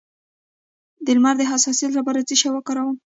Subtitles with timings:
[1.05, 2.97] د لمر د حساسیت لپاره باید څه شی وکاروم؟